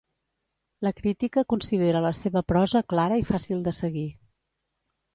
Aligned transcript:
La 0.87 0.91
crítica 1.01 1.43
considera 1.53 2.03
la 2.07 2.13
seva 2.23 2.45
prosa 2.53 2.85
clara 2.95 3.23
i 3.25 3.31
fàcil 3.31 3.65
de 3.69 3.79
seguir. 3.85 4.11